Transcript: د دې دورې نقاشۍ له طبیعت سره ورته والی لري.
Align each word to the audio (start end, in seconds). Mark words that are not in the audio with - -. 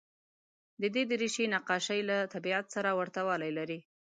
د 0.81 0.83
دې 0.95 1.03
دورې 1.09 1.43
نقاشۍ 1.55 1.99
له 2.09 2.17
طبیعت 2.33 2.65
سره 2.75 2.89
ورته 2.99 3.19
والی 3.27 3.51
لري. 3.57 3.79